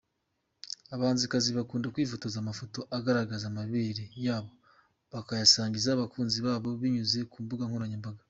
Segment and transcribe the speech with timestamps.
[0.93, 4.51] Abahanzikazi bakunda kwifotoza amafoto agaragaza amabere yabo
[5.11, 8.19] bakayasangiza abakunzi babo binyuze ku mbuga nkoranyambaga.